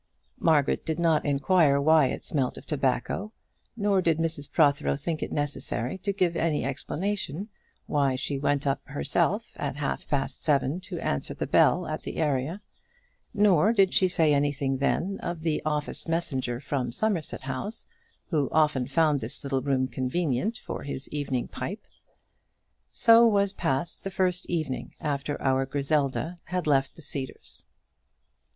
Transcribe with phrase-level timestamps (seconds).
[0.39, 3.31] Margaret did not inquire why it smelt of tobacco,
[3.77, 7.49] nor did Mrs Protheroe think it necessary to give any explanation
[7.85, 12.17] why she went up herself at half past seven to answer the bell at the
[12.17, 12.61] area;
[13.31, 17.85] nor did she say anything then of the office messenger from Somerset House,
[18.31, 21.85] who often found this little room convenient for his evening pipe.
[22.91, 27.65] So was passed the first evening after our Griselda had left the Cedars.